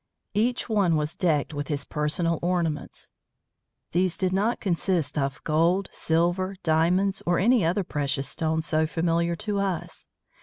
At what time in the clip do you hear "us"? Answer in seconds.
9.59-10.07